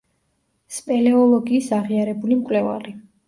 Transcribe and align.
სპელეოლოგიის 0.77 1.69
აღიარებული 1.79 2.39
მკვლევარი. 2.43 2.97